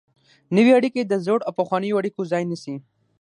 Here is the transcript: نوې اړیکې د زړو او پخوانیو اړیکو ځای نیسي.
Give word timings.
نوې 0.55 0.71
اړیکې 0.77 1.01
د 1.05 1.13
زړو 1.25 1.45
او 1.47 1.51
پخوانیو 1.59 1.99
اړیکو 1.99 2.21
ځای 2.31 2.43
نیسي. 2.51 2.75